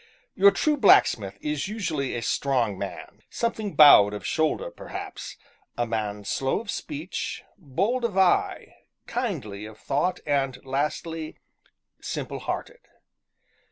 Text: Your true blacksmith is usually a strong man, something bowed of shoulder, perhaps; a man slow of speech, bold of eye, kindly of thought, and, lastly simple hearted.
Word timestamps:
Your 0.33 0.49
true 0.49 0.77
blacksmith 0.77 1.37
is 1.41 1.67
usually 1.67 2.15
a 2.15 2.23
strong 2.23 2.75
man, 2.75 3.21
something 3.29 3.75
bowed 3.75 4.15
of 4.15 4.25
shoulder, 4.25 4.71
perhaps; 4.71 5.37
a 5.77 5.85
man 5.85 6.23
slow 6.25 6.59
of 6.61 6.71
speech, 6.71 7.43
bold 7.55 8.03
of 8.03 8.17
eye, 8.17 8.77
kindly 9.05 9.65
of 9.65 9.77
thought, 9.77 10.19
and, 10.25 10.57
lastly 10.65 11.37
simple 12.01 12.39
hearted. 12.39 12.79